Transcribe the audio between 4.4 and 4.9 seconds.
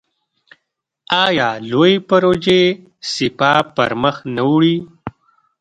وړي؟